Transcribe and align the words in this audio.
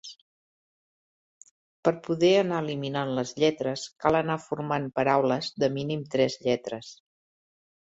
Per 1.87 1.93
poder 2.07 2.33
anar 2.39 2.63
eliminant 2.67 3.13
les 3.21 3.35
lletres 3.45 3.87
cal 4.07 4.21
anar 4.25 4.41
formant 4.49 4.93
paraules 5.01 5.55
de 5.65 5.75
mínim 5.81 6.07
tres 6.19 6.45
lletres. 6.49 6.95